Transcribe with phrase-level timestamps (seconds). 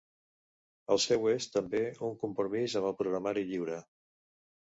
[0.93, 3.77] El seu és, també, un compromís amb el programari lliure.